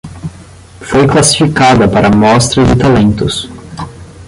Foi 0.79 1.05
classificada 1.05 1.87
para 1.87 2.07
a 2.07 2.09
mostra 2.15 2.65
de 2.65 2.75
talentos 2.75 3.47